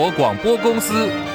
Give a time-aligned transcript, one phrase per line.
[0.00, 1.29] 国广播公司。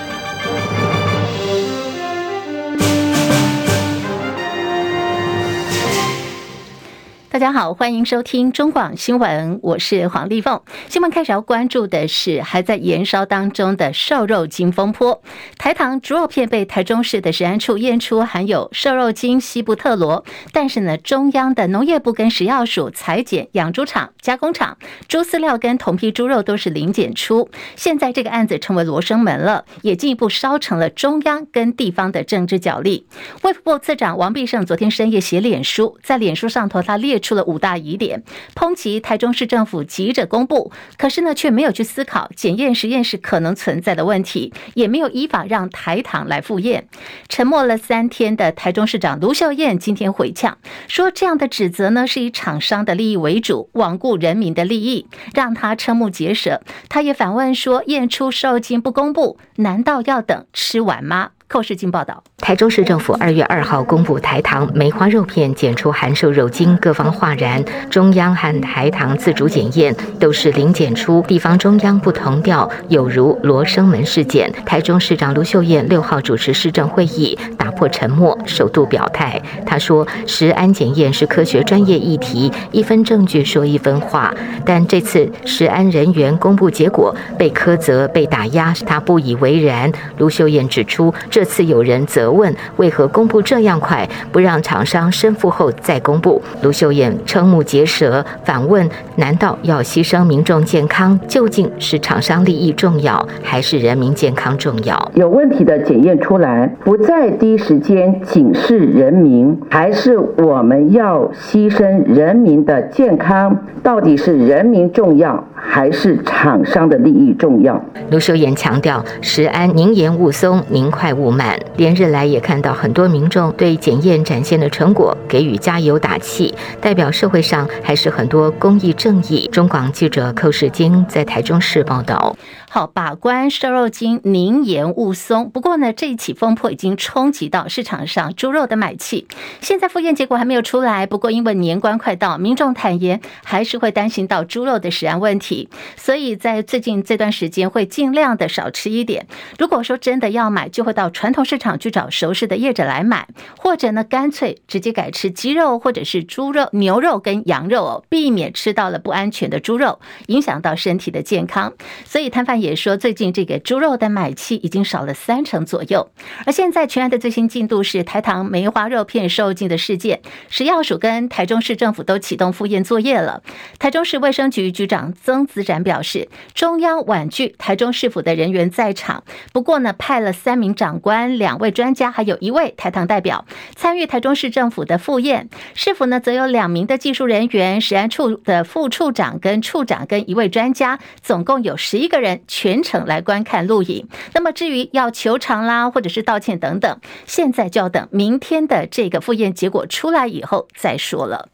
[7.35, 10.61] 大家好，欢迎收听中广新闻，我是黄丽凤。
[10.87, 15.21] 新闻开始要关注的是还在延烧当中的瘦肉精风波。
[15.57, 24.77] 台糖猪肉片被台中市的食安处验出含有瘦肉精西布特罗，但是呢，中央的农业部跟食药署采检养猪场、加工厂、
[25.09, 27.49] 猪饲料跟同批猪肉都是零检出。
[27.75, 33.05] 现在这个案子成为罗生门了，也进一步烧成了中央跟地方的政治角力。
[33.41, 46.87] 卫福部次长王必胜昨天深夜写脸书，在脸书上头他列出了五大疑点，抨击台中市政府急着公布，可是呢却没有去思考检验实验室可能存在的问题，也没有依法让台糖来复验。
[47.27, 50.57] 沉默了三天的台中市长卢秀燕今天回呛，
[50.87, 56.61] 说这样的指责呢是以厂商的利益为主，罔顾人民的利益，让他瞠目结舌。
[56.87, 61.31] 他也反问说，验出瘦精不公布，难道要等吃完吗？
[61.47, 62.23] 寇世金报道。
[62.37, 67.63] 台中市政府二月二号公布台糖梅花肉片检出含瘦肉精，各方哗然。
[67.89, 74.51] 中央和台糖自主检验都是零检出，地方中央不同调，有如罗生门事件。
[74.65, 79.41] 台中市长卢秀燕六号主持市政会议，打破沉默，首度表态。
[79.65, 84.33] 他说：“食安检验是科学专业议题，一分证据说一分话。
[84.65, 96.41] 但这次食安人员公布结果被苛责、被打压，他不以为然。”卢秀燕指出，这次有人责问为何公布这样快，不让厂商申复后再公布。
[96.61, 101.17] 卢秀燕瞠目结舌，反问：难道要牺牲民众健康？
[101.27, 105.11] 究竟是厂商利益重要，还是人民健康重要？
[105.13, 113.57] 有问题的检验出来，不在第一时间警示人民，还是我们要牺牲人民的健康？
[113.83, 117.83] 到底是人民重要，还是厂商的利益重要？
[118.11, 121.59] 卢秀燕强调：食安宁严勿松，宁快勿慢。
[121.75, 129.49] 连日来也看到很多民众对检验展现的成果给予加油打气，代表社会上还是很多公益正义。
[129.51, 132.35] 中广记者寇世京在台中市报道。
[132.75, 135.49] 好，把关瘦肉精，宁严勿松。
[135.49, 139.29] 不过呢，这一起风波已经冲击到市场上猪肉的买气。
[139.61, 149.25] 现在复验结果还没有出来，不过因为年关快到，民众坦言还是会担心到猪肉的食安问题，所以在最近这段时间会尽量的少吃一点。
[149.57, 153.25] 如果说真的要买，就会到传统市场去找熟识的业者来买，
[153.57, 161.71] 或者呢，干脆直接改吃鸡肉或者是猪肉、牛肉跟羊肉哦，避免吃到了不安全的猪肉，影响到身体的健康。
[162.03, 166.09] 所以摊贩也说，最近这个猪肉的买气已经少了三成左右。
[166.45, 173.43] 而现在全案的最新进度是台糖梅花肉片瘦肉精的事件，食药署跟台中市政府都启动复验作业了。
[173.77, 183.45] 台中市卫生局局长曾子展表示，中央婉拒台中市府的人员在场，不过呢，派了三名长官、两位专家，还有一位台糖代表
[183.75, 185.47] 参与台中市政府的复验。
[185.75, 192.41] 市府呢，则有两名的技术人员、食安处的副处长跟处长跟一位专家，总共有十一个人。
[192.55, 194.07] 全程来观看录影。
[194.33, 201.49] 那么至于要求偿啦，或者是道歉等等，现在就要等明天的这个复验结果出来以后再说了。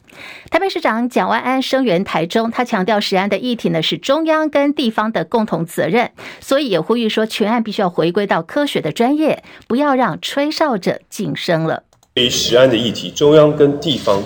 [0.51, 11.81] 台北市长蒋万安声援台中，他强调食安的议题呢是中央跟地方的共同责任，所以也呼吁说全案必须要回归到科学的专业，不要让吹哨者晋升了。
[12.13, 14.21] 对于食安的议题，中央跟地方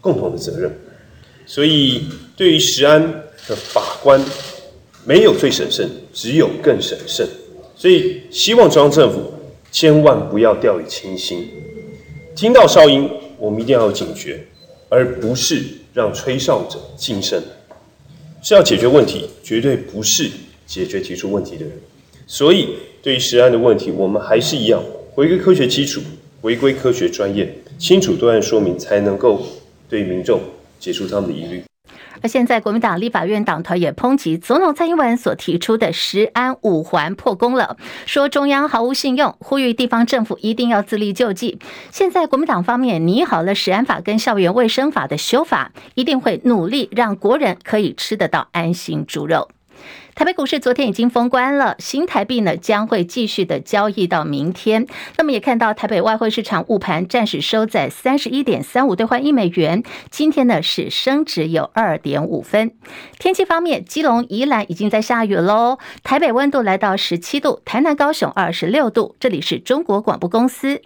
[0.00, 0.70] 共同的责任，
[1.46, 3.02] 所以对于食安
[3.48, 4.20] 的法官。
[5.06, 7.26] 没有最审慎，只有更审慎。
[7.76, 9.32] 所以希望中央政府
[9.70, 11.48] 千万不要掉以轻心，
[12.34, 13.08] 听到哨音，
[13.38, 14.44] 我们一定要有警觉，
[14.88, 15.62] 而不是
[15.94, 17.40] 让吹哨者晋升。
[18.42, 20.28] 是要解决问题，绝对不是
[20.66, 21.72] 解决提出问题的人。
[22.26, 24.82] 所以对于食安的问题，我们还是一样
[25.14, 26.00] 回归科学基础，
[26.40, 29.46] 回归科学专业，清楚对案说明，才能够
[29.88, 30.40] 对民众
[30.80, 31.62] 解除他们的疑虑。
[32.22, 37.76] 那现在，国民党立法院党团也抨击总统蔡英文所提出的食安五环破功了，
[38.06, 41.58] 说中央毫无信用，呼吁地方政府一定要自力救济。
[41.90, 49.48] 现在国民党方面拟好了食安法跟校园卫生法的修法，一定会努力让国人可以吃得到安心猪肉。
[50.16, 54.86] 台北股市昨天已经封关了，新台币呢将会继续的交易到明天。
[55.18, 62.72] 那么也看到台北外汇市场午盘暂时收在三十一点三五兑换一美元，今天呢是升值有二点五分。
[63.18, 65.76] 天气方面，基隆、宜兰已经在下雨喽。
[66.02, 69.14] 台北温度来到十七度，台南、高雄二十六度。
[69.20, 70.80] 这里是中国广播公司。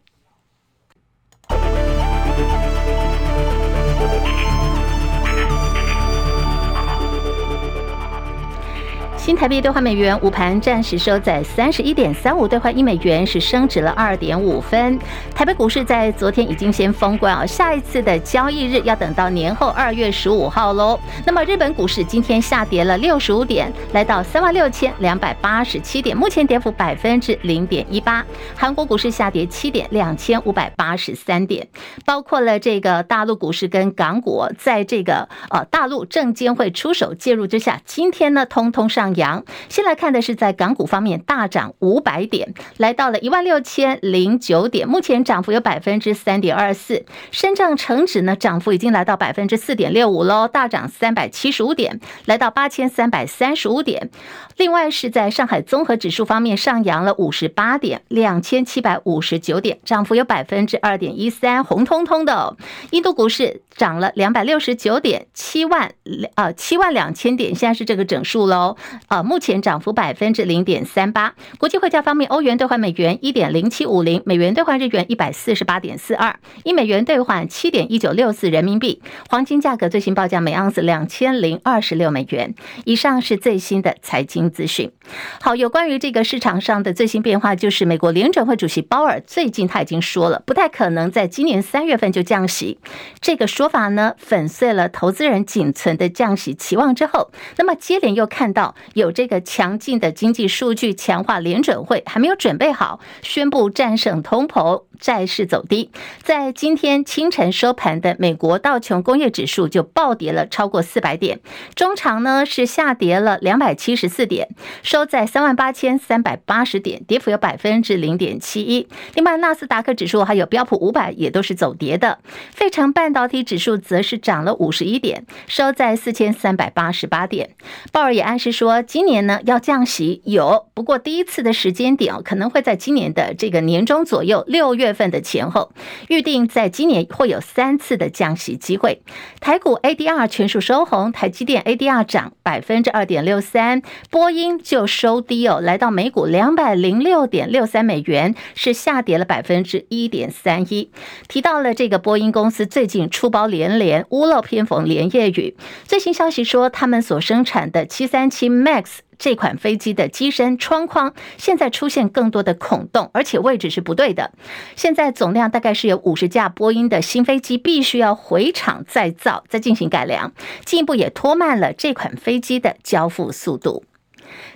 [9.31, 14.99] 新台币兑换美元，午盘暂时收在三十一点三五兑换一美元，是升值了二点五分。
[15.33, 20.99] 台北股市在昨天已经先封关啊，下一次的交易日要等到年后二月十五号喽。
[21.25, 28.27] 那么日本股市今天下跌了六十五点，来到三万六千两百八十七点，目前跌幅百分之零点一八。
[28.57, 31.69] 韩国股市下跌七点，两千五百八十三点。
[32.05, 39.20] 包括了这个大陆股市跟港股，在这个呃大陆证监会出手介入之下，今天呢通通上扬。
[39.21, 47.05] 阳先来看的是在港股方面大涨五百点，来到了一万六千零九点，目前涨幅有百分之三点二四。
[47.31, 54.11] 深圳成指呢涨幅已经来到百分之四点六五喽，大涨三百七十五点，来到八千三百三十五点。
[54.57, 62.57] 另外是在上海综合指数方面上扬了五十八点，两千七百五十九点，涨幅有百分之二点一三，红彤彤的。
[62.91, 65.93] 印度股市涨了两百六十九点，七万
[66.35, 68.77] 呃七万两千点，现在是这个整数喽。
[69.11, 71.35] 呃，目前涨幅百分之零点三八。
[71.59, 79.03] 国际汇价方面，欧元兑换美元一点零七五零，美元兑换日元一百四十八点四二，一美元兑换七点一九六四人民币。
[79.29, 82.55] 黄金价格最新报价每盎司两千零二十六美元。
[82.85, 84.93] 以上是最新的财经资讯。
[85.41, 92.79] 好，有关于这个市场上的最新变化，就是美国联准会主席鲍尔最近他已经说了，不太可能在今年三月份就降息。
[93.21, 104.85] 这个说法呢，粉碎了投资人仅存的降息期望之后，那么接连又看到有这个强劲的经济数据强化联准会还没有准备好宣布战胜通膨。
[105.01, 105.91] 债市走低，
[106.23, 111.41] 在今天清晨收盘的美国道琼工业指数就暴跌了超过四百点，
[111.75, 114.49] 中长呢是下跌了两百七十四点，
[114.83, 118.87] 收在三万八千三百八十点，跌幅有百分之零点七一。
[119.15, 122.19] 另外，纳斯达克指数还有标普五百也都是走跌的，
[122.53, 127.55] 费城半导体指数则是涨了五十一点，收在四千三百八十八点。
[127.91, 134.91] 鲍尔也暗示说，今年呢要降息有，不过第一次的时间点哦可能会在今年的这个年中左右，六月。
[134.93, 135.73] 份的前后，
[136.09, 139.01] 预定在今年会有三次的降息机会。
[139.41, 150.91] 台股 ADR 全数收红，台积电 ADR 涨百分之二点六三，波音就收低哦，来到每股两百零六点六三美元，是下跌了百分之一点三一。
[151.29, 155.57] 提到了这个波音公司最近出包连连，屋漏偏逢连夜雨。
[155.85, 158.87] 最新消息说，他们所生产的七三七 MAX。
[159.19, 164.33] 这款飞机的机身窗框现在出现更多的孔洞，而且位置是不对的。
[164.77, 170.33] 现在总量大概是有五十架波音的新飞机必须要回厂再造，再进行改良，
[170.65, 173.85] 进一步也拖慢了这款飞机的交付速度。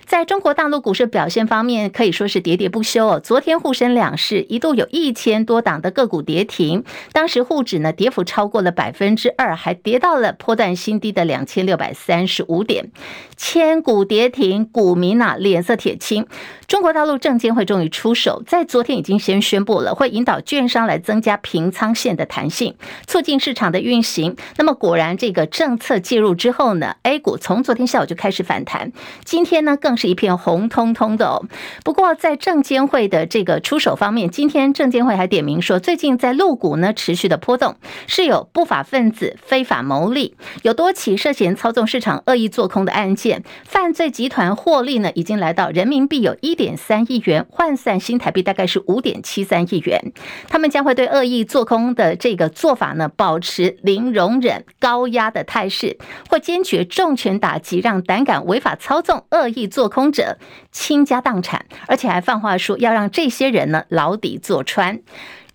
[0.05, 3.19] 在中国大陆股市表现方面，可以说是喋喋不休哦。
[3.19, 12.91] 昨天沪深两市一度有一千多档的个股跌停，当时沪指呢跌幅超过了百分之二，还跌到了波段新低的两千六百三十五点。
[13.37, 16.25] 千股跌停，股民啊脸色铁青。
[16.67, 24.35] 中国大陆证监会终于出手，在昨天已经先宣布了，会引导券商来增加平仓线的弹性，促进市场的运行。
[24.57, 28.91] 那么果然，这个政策介入之后呢，A 股从昨天下午就开始反弹，
[29.23, 31.45] 今天呢更是一片红彤彤的哦。
[31.83, 37.75] 不过在证监会的这个出手方面，今天证监会还点名说，最近在陆股呢持续的波动，
[38.07, 43.24] 是有不法分子非法牟利，有多起涉嫌操纵市场、恶意做空的案件，
[43.63, 49.99] 犯罪集团获利呢已经来到人民币有一点三亿元，换算新台币大概是五点七三亿元。
[50.47, 55.97] 他们将会对恶意做空的这个做法呢，保持零容忍、高压的态势，
[56.29, 60.37] 会坚决重拳打击，让胆敢违法操纵、恶意做空者
[60.71, 64.99] 倾家荡产，而且还放话说要让这些人呢牢底坐穿。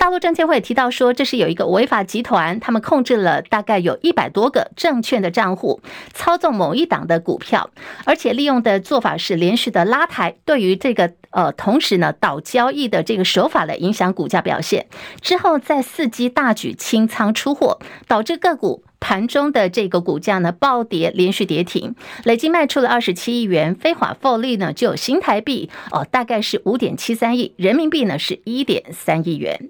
[0.00, 5.82] 大陆证监会提到说，这是有一个违法集团，他们控制了大概有一百多个证券的账户，
[6.14, 7.68] 操纵某一档的股票，
[8.06, 14.86] 而且利用的做法是连续的拉抬，对于这个呃，同时呢倒交易的这个手法来影响股价表现，
[15.20, 17.78] 之后再伺机大举清仓出货，
[18.08, 29.68] 导致个股盘中的这个股价呢暴跌，连续跌停，累计卖出了二十七亿元，非法获利呢就有新台币哦，大概是五点七三亿，人民币呢是一点三亿元。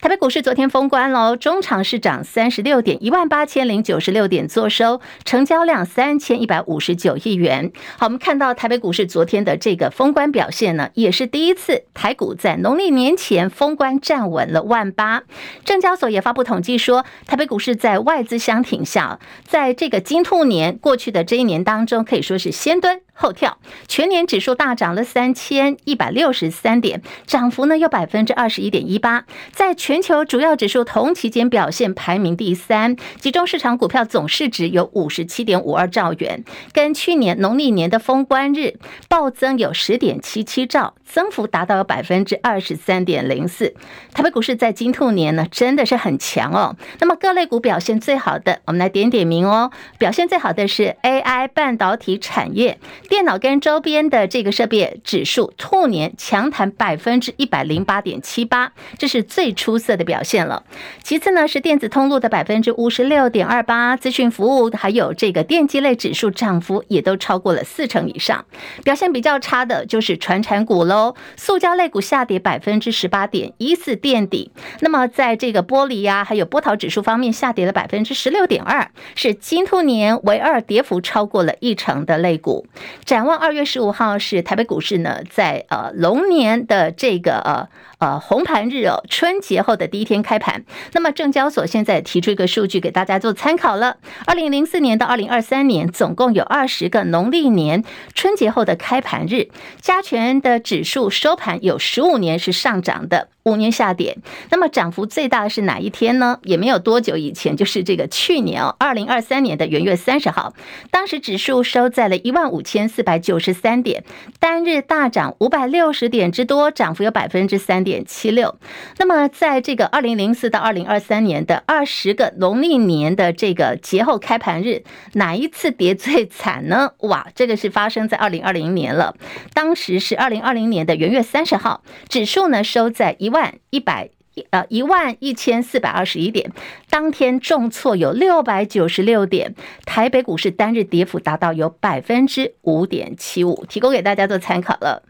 [0.00, 7.70] 台北股市昨天封关喽，中场是涨三十六点，一万八千零九十六点作收，成交量三千一百五十九亿元。
[7.98, 15.22] 好，我们看到台北股市昨天的这个封关表现呢，也是第一次台股在农历年前封关站稳了万八。
[15.66, 23.02] 证交所也发布统计说，台北股市在外资相挺下，在这个金兔年过去的这一年当中，可以说是先蹲。
[23.20, 43.74] 后跳，全年指数大涨了三千一百六十三点，涨幅呢有百分之二十一点一八，在全球主要指数同期间表现排名第三，集中市场股票总市值有五十七点五二兆元，跟去年农历年的封关日暴增有十点七七兆，增幅达到了百分之二十三点零四。
[44.14, 46.74] 台北股市在金兔年呢真的是很强哦。
[47.00, 49.70] 那么各类股表现最好的，我们来点点名哦。
[49.98, 52.78] 表现最好的是 AI 半导体产业。
[53.10, 60.62] 电脑跟周边的这个设备指数，兔年强弹百分之一百零八点七八，这是最出色的表现了。
[61.02, 68.44] 其次呢是电子通路的百分之五十六点二八，资讯服务还有这个电机类指数涨幅也都超过了四成以上。
[68.84, 74.52] 表现比较差的就是传产股喽，塑胶类股下跌百分之十八点一四垫底。
[74.78, 82.64] 那么在这个玻璃呀、还有波涛指数方面下跌了百分之十六点二，是金兔年唯二跌幅超过了一成的类股。
[83.04, 87.68] 展望二月十五号是台北股市呢，在呃龙年的这个呃
[88.00, 90.64] 呃红盘日哦，春节后的第一天开盘。
[90.92, 99.48] 那么证交所现在提出一个数据给大家做参考了：二零零四年到二零二三年，总共有二十个农历年春节后的开盘日，
[99.80, 103.28] 加权的指数收盘有十五年是上涨的。
[103.44, 104.18] 五年下跌，
[104.50, 106.38] 那么涨幅最大的是哪一天呢？
[106.42, 110.52] 也没有多久以前，就是这个去年哦，二零二三年的元月三十号，
[110.90, 114.04] 当时指数收在了一万五千四百九十三点，
[114.38, 118.58] 单日大涨五百六十点之多，涨幅有百分之三点点七六。
[118.98, 126.92] 那么在这个二零零四到二零二三年的二十个农历年的这个节后开盘日，哪一次跌最惨呢？
[126.98, 129.16] 哇，这个是发生在二零二零年了，
[129.54, 133.30] 当时是二零二零年的元月三十号，指数呢收在一。
[133.30, 134.10] 一万一百
[134.50, 136.50] 呃一万一千四百二十一点，
[136.90, 139.54] 当天重挫有六百九十六点，
[139.86, 145.09] 台北股市单日跌幅达到有百分之五点七五，提供给大家做参考了。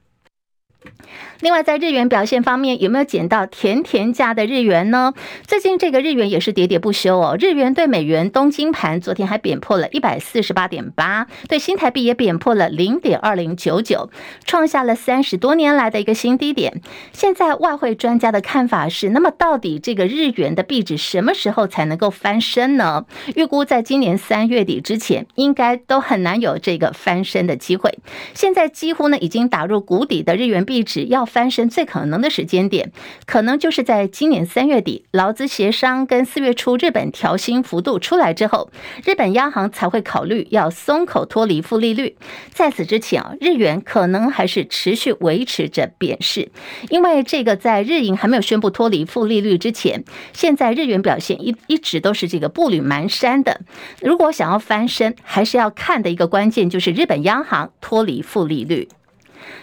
[1.41, 5.15] 另外，在日元表现方面，有没有捡到甜甜价的日元呢？
[5.47, 7.37] 最近这个日元也是喋喋不休哦。
[7.39, 14.11] 日元对美元东京盘昨天还贬破了一百四十八点八，对新台币也贬破了零点二零九九，
[14.45, 16.83] 创下了三十多年来的一个新低点。
[17.13, 23.07] 现在外汇专家的看法是，那么到底这个日元的币值什么时候才能够翻身呢？
[23.35, 27.99] 预估在今年三月底之前，应该都很难有这个翻身的机会。
[28.35, 32.93] 现在几乎呢已经打入谷底的日元币值要翻身最可能的时间点，
[33.27, 38.71] 可能就是在今年三月底，劳资协商跟四月初日本调薪幅度出来之后，
[39.05, 42.17] 日本央行才会考虑要松口脱离负利率。
[42.53, 46.53] 在此之前啊，日元可能还是持续维持着贬势，
[46.89, 53.61] 因为这个在日银还没有宣布脱离负利率之前，现在日元表现一一直都是这个步履蹒跚的。
[54.01, 58.89] 如果想要翻身，还是要看的一个关键就是日本央行脱离负利率。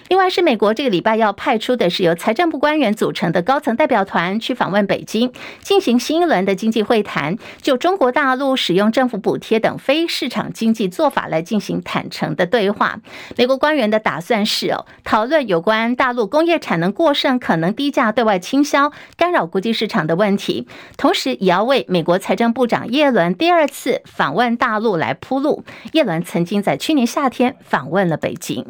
[0.09, 12.99] 另外是美国这个礼拜要派出的是由财政部官员组成的高层代表团去访问北京，进行新一轮的经济会谈，就中国大陆使用政府补贴等非市场经济做法来进行坦诚的对话。
[13.35, 20.67] 美国官员的打算是哦，讨论有关大陆工业产能过剩、可能低价对外倾销、干扰国际市场的问题，
[20.97, 25.63] 同时也要为美国财政部长耶伦第二次访问大陆来铺路。
[25.93, 28.65] 耶伦曾经在去年夏天访问了北京。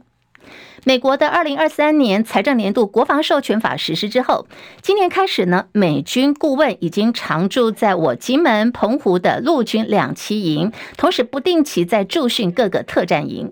[0.87, 4.47] 美国的二零二三年财政年度国防授权法实施之后，
[4.81, 13.51] 今年开始呢，美军顾问已经常驻在我金门、澎湖的陆军两栖营，同时不定期在驻训各个特战营。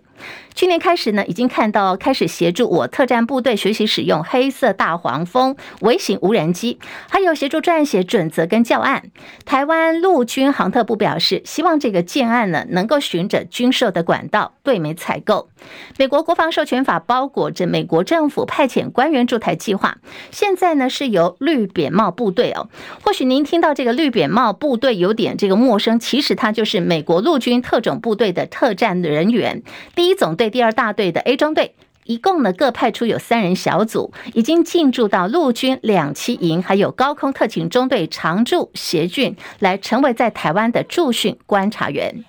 [0.55, 9.11] 去年开始呢，已经看到开始协助我特战部队学习使用黑色大黄蜂微型无人机，还有协助撰写准则跟教案。
[9.43, 15.49] 台湾陆军航特部表示，希望这个建案呢能够循着军售的管道对美采购。
[15.97, 19.97] 美国国防授权法包包裹着美国政府派遣官员驻台计划，
[20.29, 22.69] 现在呢是由绿扁帽部队哦。
[23.01, 29.63] 或许您听到这个绿扁帽部队有点这个陌生，其实它就是美国陆军特种部队的特战人员。
[29.95, 30.51] 第一总队。
[30.51, 42.23] 第二大队的 A 中队一共呢各派出有三人小组，已经进驻到陆军两栖营，还有高空特勤中队常驻协训，来成为在台湾的驻训观察员。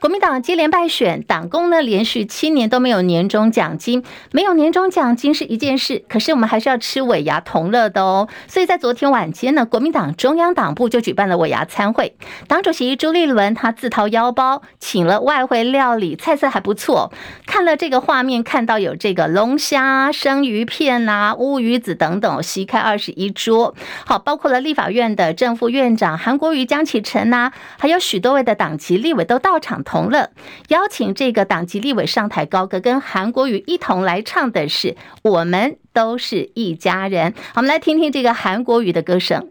[0.00, 8.28] 国民党接连败选，党工呢连续七年都没有年终奖金，没有年终奖金是一件事，可是我们还是要吃尾牙同乐的哦。
[8.46, 12.14] 所以在昨天晚间呢，国民党中央党部就举办了尾牙餐会，
[12.46, 17.12] 党主席朱立伦他自掏腰包请了外汇料理，菜色还不错。
[17.46, 23.74] 看了这个画面，看到有这个龙虾、生鱼片呐、乌鱼子等等，席开二十一桌。
[24.06, 27.50] 好，包括了立法院的正副院长韩国瑜、江启臣呐，
[27.80, 29.82] 还有许多位的党籍立委都到场。
[29.88, 30.28] 同乐，
[30.68, 34.88] 邀请这个党籍立委上台高歌，跟韩国瑜一同来唱的是
[35.22, 37.32] 《我们都是一家人》。
[37.54, 39.48] 我们来听听这个韩国瑜的歌声。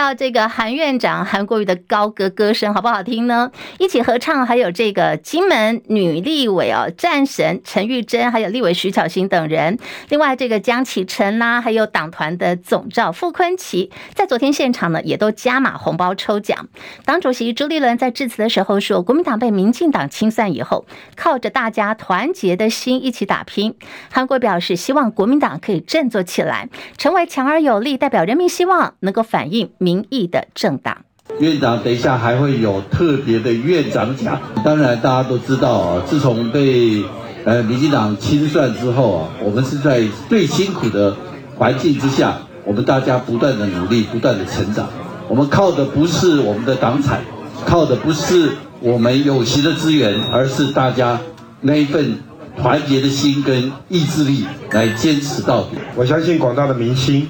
[0.00, 3.52] 到这个韩院长韩国瑜的高歌歌声，好不好听呢？
[3.78, 9.78] 一起合唱，还有这个金门女立委哦，战神陈玉珍，还有立委徐巧芯等人。
[10.08, 16.70] 另外，这个江启臣啦，还有党团的总召傅崐萁，在昨天现场呢，也都加码红包抽奖。
[17.04, 23.76] 党主席朱立伦在致辞的时候说，国民党被民进党清算以后，靠着大家团结的心一起打拼。
[24.10, 30.98] 韩国表示，希望国民党可以振作起来，成为强而有力、代表人民希望、能够反映民意的政党。
[31.38, 34.38] 院长，等一下还会有特别的院长奖。
[34.64, 37.02] 当然，大家都知道啊，自从被
[37.44, 41.16] 呃民进党清算之后啊，我们是在最辛苦的
[41.56, 44.88] 环境之下，我们大家不断的努力，不断的成长。
[45.28, 47.20] 我们靠的不是我们的党产，
[47.64, 51.18] 靠的不是我们有形的资源，而是大家
[51.60, 52.18] 那一份
[52.60, 55.78] 团结的心跟意志力来坚持到底。
[55.94, 57.28] 我相信广大的民心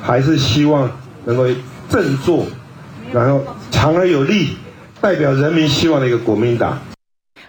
[0.00, 0.90] 还是希望。
[1.26, 1.46] 能够
[1.88, 2.46] 振作，
[3.12, 4.56] 然后强而有力，
[5.00, 6.78] 代表人民希望的一个国民党。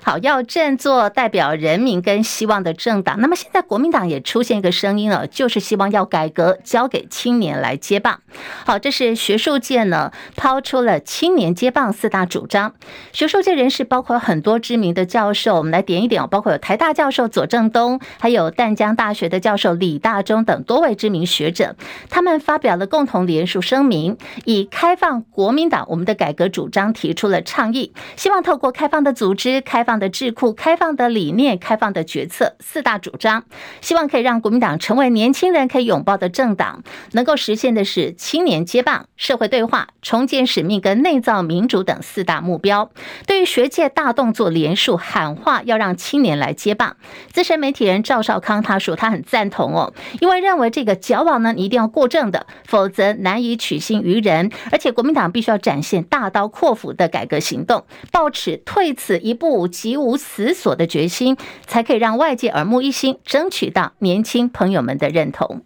[0.05, 3.19] 好，要振作代表人民跟希望的政党。
[3.19, 8.19] 那么现在国民党也出现一个声音了，就是希望要改革，交给青年来接棒。
[8.67, 12.75] 好，这是学术界呢抛出了青年接棒四大主张。
[13.13, 21.75] 学术界人士包括很多知名的教授，我们来点一点，包括有台大教授左正东，还有淡江大学的教授李大中等多位知名学者，
[22.11, 33.43] 他们发表了共同联署声明，以开放国民党我们的改革主张提出了倡议，希望透过开放的组织、开放的智库、开放的理念、开放的决策四大主张，
[33.81, 36.83] 希望可以让国民党成为年轻人可以拥抱的政党。
[37.11, 42.91] 能够实现的是青年接棒、社会对话、重建使命跟内造民主等四大目标。
[43.25, 46.97] 对于学界大动作连署喊话，要让青年来接棒。
[47.31, 54.51] 资深媒体人赵少康他说他很赞同哦，因为认为这个矫枉呢，你一定要过正的，否则难以取信于人。
[54.71, 59.67] 而且国民党必须要展现大刀阔斧的改革行动，抱持退此一步。
[59.85, 65.61] 及无死所的决心，才可以让外界耳目一新，争取到年轻朋友们的认同。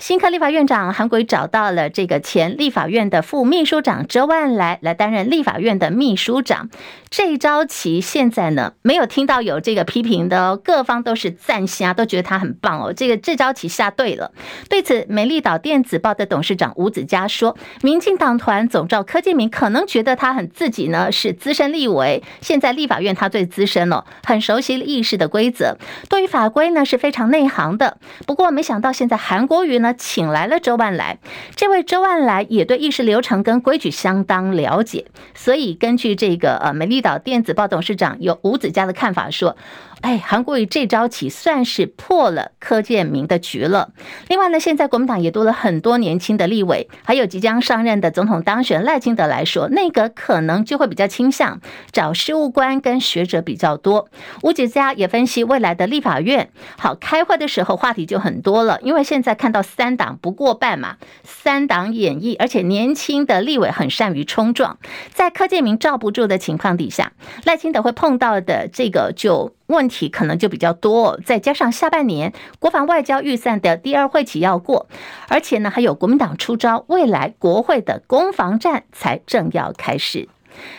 [0.00, 6.70] 新科立法院长韩国找到了这个前立法院的副秘书长周万来来担任立法院的秘书长。
[7.10, 12.94] 这一招棋现在呢，没有听到有这个批评的哦，各方都是赞啊，都觉得他很棒哦。
[12.94, 14.32] 这个这招棋下对了。
[14.70, 25.76] 对此，美丽岛电子报的董事长吴子嘉说：“民进党团总召柯建铭可能觉得他很自己呢是资深立委，现在立法院他最资深了，很熟悉议事的规则，
[26.08, 27.98] 对于法规呢是非常内行的。
[28.24, 31.18] 不过没想到现在韩国瑜呢。”请来了周万来，
[31.56, 39.56] 这位周万来也对议事流程跟规矩相当了解，所以根据这个呃美丽岛电子报董事长有吴子嘉的看法说。
[40.02, 43.90] 哎，韩国瑜这招棋算是破了柯建铭的局了。
[44.28, 51.60] 另外呢，现在国民党也多了很多年轻的立委，还有即将上任的总统当选赖清德来说，内阁可能就会比较倾向
[51.92, 54.08] 找事务官跟学者比较多。
[54.42, 64.78] 吴子嘉也分析未来的立法院，好，开会的时候话题就很多了，因为现在看到三党不过半嘛，三党演绎，而且年轻的立委很善于冲撞，
[65.12, 67.12] 在柯建铭罩不住的情况底下，
[67.44, 69.54] 赖清德会碰到的这个就。
[69.70, 74.86] 问题可能就比较多，再加上下半年国防外交预算的第二会期要过，
[75.28, 80.28] 而且呢还有国民党出招，未来国会的攻防战才正要开始。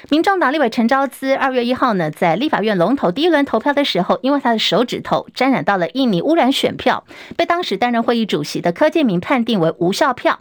[0.09, 7.05] 民众党立委陈昭姿二月一号呢，在立法院龙头第一轮投票的时候，因为他的手指头沾染到了印尼污染选票，
[7.35, 10.39] 被当时担任会议主席的柯建铭判定为无效票。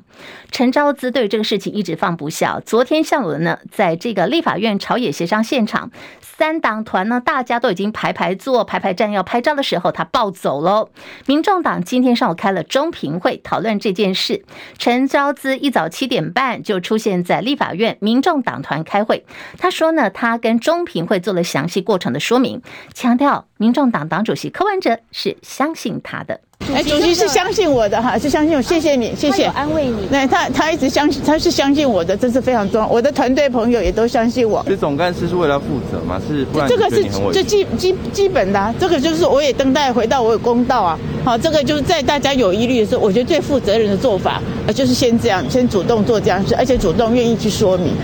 [0.51, 2.61] 陈昭姿对这个事情一直放不下。
[2.65, 5.91] 昨天下午呢，在这个立法院朝野协商现场，
[6.21, 10.91] 三党团呢，大家都已经排排坐、排排站要拍照的时候，他暴走喽。
[11.27, 14.45] 民众党今天上午开了中评会讨论这件事，
[14.79, 19.20] 陈昭姿一早七点半就出现在立法院民众党团开会。
[19.59, 22.61] 他说呢，他跟中评会做了详细过程的说明，
[22.95, 26.41] 强调民众党党主席柯文哲是相信他的。
[26.75, 30.07] 哎，主席是相信我的哈，是相信我，谢谢你，谢谢，安慰你。
[30.11, 32.87] 那他他一直相信，他是相信我的，这是非常重要。
[32.87, 34.63] 我的团队朋友也都相信我。
[34.69, 36.21] 这总干事是为了负责吗？
[36.29, 37.03] 是不然这个是
[37.33, 40.99] 最基基基本的，啊，这个就是我也等待回到我有公道啊。
[41.25, 44.41] 好，这个就是在大家有疑虑的时候，我觉得最负责任的做法，
[44.75, 47.95] 就是先这样，先主动做这样事，而且主动愿意去说明。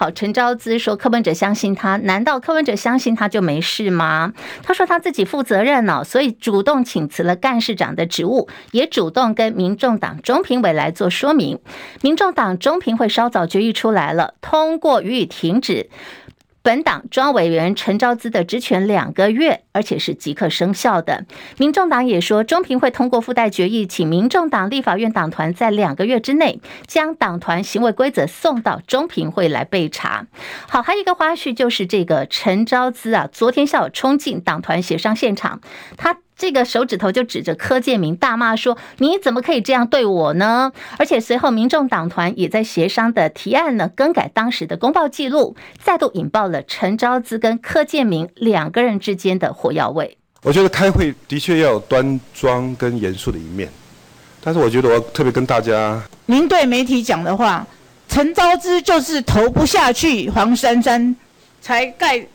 [0.00, 4.32] 好，陈昭资说柯文哲相信他，难道柯文哲相信他就没事吗？
[4.62, 11.58] 他说他自己负责任哦，所以主动请辞了干事长的职务，也主动跟民众党中评委来做说明。
[12.00, 15.90] 民众党中评会稍早决议出来了，通过予以停止。
[16.62, 21.24] 本党专委员陈昭资的职权两个月，而且是即刻生效的。
[21.56, 30.26] 民众党也说，中评会通过附带决议，请民众党立法院党团在两个月之内将党团行为规则送到中评会来备查。
[30.68, 35.60] 好，还有一个花絮就是这个陈昭资啊，昨天下午冲进党团协商现场，
[35.96, 36.18] 他。
[36.40, 50.16] 这个手指头就指着柯建明大骂说：“你怎么可以这样对我呢？”而且随后，民众党团也在协商的提案呢，更改当时的公报记录，再度引爆了陈昭姿跟柯建明两个人之间的火药味。
[50.42, 53.68] 我觉得开会的确要有端庄跟严肃的一面，
[54.42, 57.66] 但是我觉得我要特别跟大家，您对媒体讲的话，
[58.08, 61.14] 陈昭之就是投不下去黄珊珊，
[61.60, 62.26] 才盖。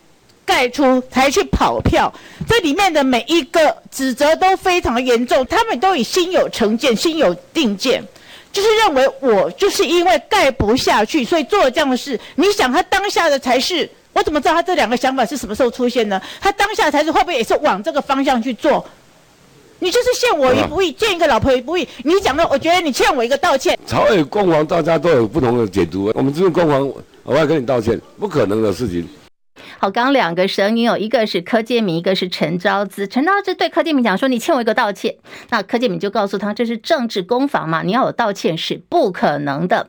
[0.45, 2.13] 盖出才去跑票，
[2.47, 8.03] 这里面的每一个指责都非常严重，他们都已心有成见、心有定见，
[8.51, 12.19] 就是认为我就是因为盖不下去，所以做了这样的事。
[12.35, 16.21] 你想他当下的才是，我怎么知道他这两个想法是什么时候出现呢？
[16.39, 18.85] 他当下才是会不会也是往这个方向去做？
[19.79, 21.85] 你就是陷我于不义，见一个老婆一不义。
[22.03, 23.77] 你讲的，我觉得你欠我一个道歉。
[23.85, 26.11] 朝野攻防，大家都有不同的解读。
[26.15, 26.89] 我们这种攻防，
[27.23, 29.05] 我要跟你道歉，不可能的事情。
[29.77, 33.07] 好，刚两个声音哦一个是柯建明，一个是陈昭姿。
[33.07, 35.15] 陈昭姿对柯建铭讲说：“你欠我一个道歉。”
[35.49, 39.87] 那柯建铭就告诉他：“这是政治攻防嘛，你要有道歉是不可能的。”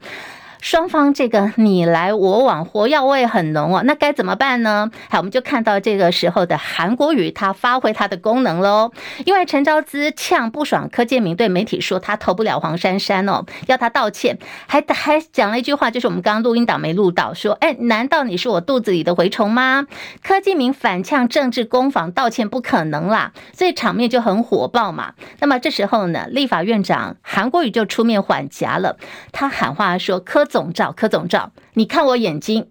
[0.67, 4.91] 双方这个你来我往，火药味很浓哦，那该怎么办呢？
[5.09, 8.91] 好，我们就看到这个时候的韩国瑜他发挥他的功能喽。
[9.25, 19.87] 因为陈昭姿呛不爽柯建铭对媒体说他投不了黄珊珊哦，要他道歉，还还讲了一句话，就是我们刚刚录音档没录到，说：“哎，难道你是我肚子里的蛔虫吗？”
[20.25, 25.13] 柯建铭反呛政治攻防，道歉不可能啦，所以场面就很火爆嘛。
[25.39, 28.97] 那么这时候呢，立法院长韩国瑜就出面缓颊了，
[29.31, 32.69] 他喊话说：“柯。”总照，柯总照，你看我眼睛。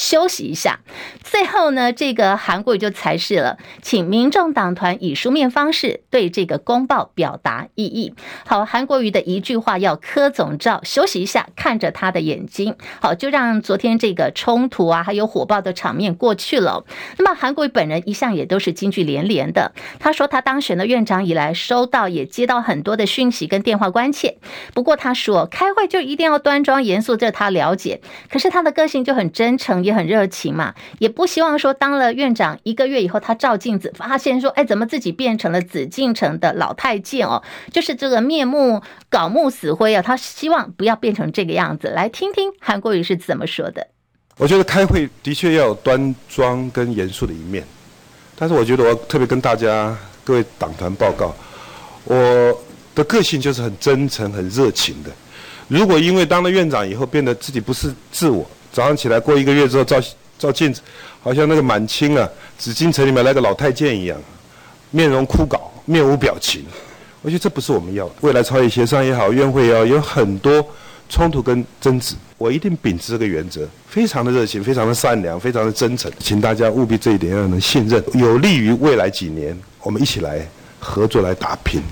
[0.00, 0.80] 休息一下，
[1.22, 8.14] 最后呢，这个韩国瑜就裁示了，请民众党团以书面方式对这个公报表达异议。
[8.46, 16.86] 好，韩国瑜的一句话要柯总召休息一下，看着他的眼睛，好，就让昨天这个冲突啊，还有火爆的场面过去了。
[17.18, 24.38] 那么韩国瑜本人一向也都是金句连连的，他说他当选了院长以来，收到也接到很多的讯息跟电话关切。
[24.72, 28.00] 不过他说开会就一定要端庄严肃，这他了解。
[28.30, 29.84] 可是他的个性就很真诚。
[29.90, 37.42] 也很热情嘛，也不希望说当了院长一个月以后，他照镜子发现说，哎，怎么自己变成了紫禁城的老太监哦？
[37.72, 40.00] 就是这个面目槁木死灰啊！
[40.00, 41.88] 他希望不要变成这个样子。
[41.88, 43.86] 来听听韩国瑜是怎么说的。
[44.36, 47.62] 我觉得开会的确要有端庄跟严肃的一面，
[48.36, 51.34] 但是我觉得我特别跟大家各位党团报告，
[52.04, 52.16] 我
[52.94, 55.10] 的个性就是很真诚、很热情的。
[55.68, 60.00] 如果因为当了院长以后变得自己不是自我，早上起来过一个月之后照
[60.38, 60.80] 照镜子，
[61.22, 64.16] 好像那个满清啊紫禁城里面来个老太监一样，
[64.90, 66.64] 面容枯槁，面无表情。
[67.22, 68.14] 我觉得这不是我们要的。
[68.22, 70.66] 未来朝野协商也好，院会也好，有很多
[71.08, 81.82] 冲突跟争执，我一定秉持这个原则，非常的热情，非常的善良，非常的真诚，请大家务必这一点要能信任，有利于未来几年我们一起来合作来打拼。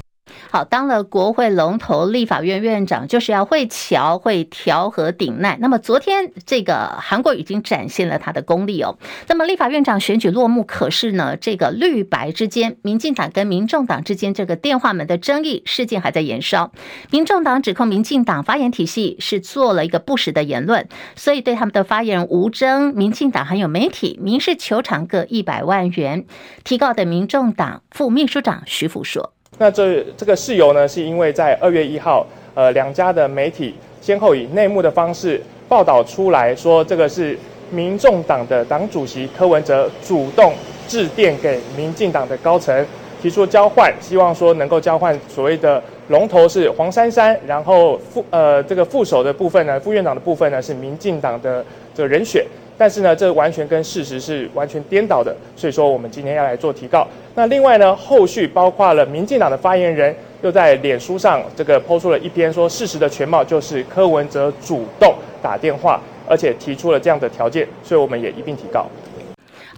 [0.50, 5.58] 好，当了国会龙头立法院院长，就是要会乔、会调和顶难。
[5.60, 8.96] 那么昨天这个韩国已经展现了他的功力哦。
[9.26, 16.72] 那么立法院长选举落幕，可是呢，这个绿白之间，民进党跟民众党之间这个电话门的争议事件还在延烧。
[17.10, 26.24] 民众党指控民进党发言体系是做了一个不实的言论，所以对他们的发言人吴征，民进党还有媒体民事求偿各一百万元。
[26.64, 29.34] 提告的民众党副秘书长徐福说。
[29.58, 37.36] 那这这个事由呢，是因为在二月一号，呃，两家的媒体先后以内幕的方式报道出来说，这个是
[37.70, 40.52] 民众党的党主席柯文哲主动
[40.86, 42.86] 致电给民进党的高层，
[43.20, 52.46] 提出交换，希望说能够交换所谓的龙头是黄珊珊，然后副呃这个副手的部分呢，副院长的部分呢是民进党的这个人选。
[52.78, 57.04] 但是呢，这完全跟事实是完全颠倒的，所以说我们今天要来做提告。
[57.34, 65.12] 那另外呢，后续包括了民进党的发言人又在脸书上这个抛出了一篇说，事实的全貌就是柯文哲主动
[65.42, 68.86] 打电话，而且提出了这样的条件，所以我们也一并提告。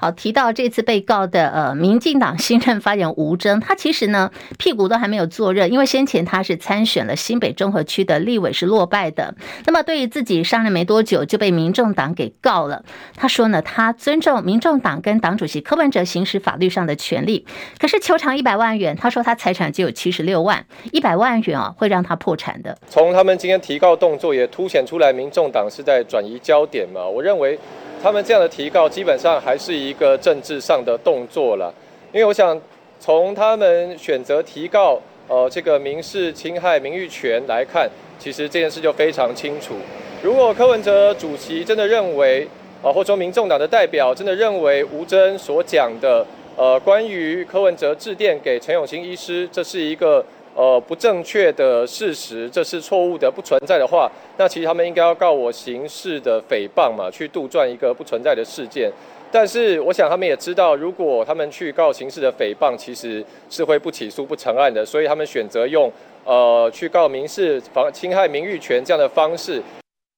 [0.01, 9.35] 好，提到这次被告的呃，民进党新任发言人吴峥，他其实呢屁股都还没有坐热，因为先前他是参选了新北中和区的立委是落败的。
[9.67, 12.83] 那么对于自己上任没多久就被民众党给告了，
[13.15, 17.45] 他说呢，他尊重民众党跟党主席柯文哲行使法律上的权利，
[17.79, 22.79] 可是求偿一百万元，他说他财产只有七十六万，一百万元啊会让他破产的。
[22.89, 27.05] 从他们今天提告动作也凸显出来，民众党是在转移焦点嘛？
[27.05, 27.59] 我认为。
[28.03, 31.73] 他们这样的提告基本上还是一个政治上的动作了，
[32.13, 32.59] 因为我想
[32.99, 39.75] 从他们选择提告呃这个民事侵害名誉权来看，其实这件事就非常清楚。
[40.23, 42.49] 如果柯文哲主席真的认为，
[42.83, 50.25] 呃或者说民众党的代表真的认为吴峥所讲的呃关于柯文哲致电给陈永兴医师，这是一个。
[50.61, 58.93] 呃，不正确的事实，这是错误的，不存在的话，那其实他们应该要告我刑事的诽谤嘛，去杜撰一个不存在的事件。
[59.33, 64.85] 但是，我想他们也知道，如果他们去告刑事的诽谤，其实是会不起诉、不成案的。
[64.85, 65.91] 所以他们选择用
[66.27, 69.63] 呃去告民事妨侵害名誉权这样的方式。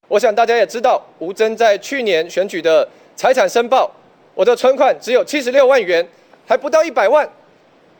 [0.09, 3.89] 我想大家也知道，吴峥在去年选举的财产申报，
[4.35, 6.05] 我的存款只有七十六万元，
[6.45, 7.31] 还不到一百万。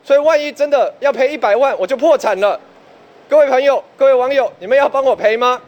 [0.03, 2.59] 所以，万一真的要赔一百万，我就破产了。
[3.29, 5.61] 各位朋友、各位网友，你们要帮我赔吗？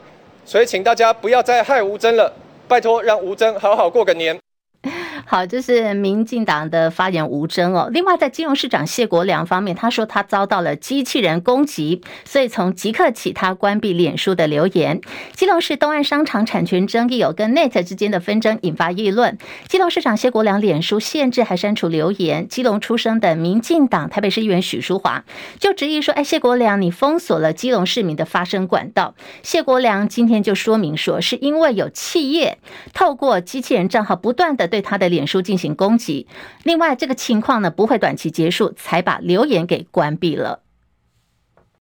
[0.46, 2.32] 所以，请大家不要再害吴峥了，
[2.68, 4.38] 拜托，让吴峥好好过个年。
[5.28, 7.90] 好，这是民进党的发言吴峥哦。
[7.92, 15.02] 另外，在金融市长谢国梁方面，他说他遭到了机器人攻击，所以从即刻起他关闭脸书的留言。
[15.34, 19.40] 基隆市东岸商场产权争议有跟 Net 之间的纷争引发议论。
[19.68, 22.48] 基隆市长谢国梁脸书限制还删除留言。
[22.48, 25.26] 基隆出生的民进党台北市议员许淑华
[25.60, 32.60] 就质疑说：“哎，谢国梁，你封锁了基隆市民的发声管道。”谢国梁今天就说明说，是因为有企业
[32.94, 35.15] 透过机器人账号不断的对他的。
[35.16, 36.28] 脸书进行攻击，
[36.64, 40.65] 另外这个情况呢不会短期结束，才把留言给关闭了。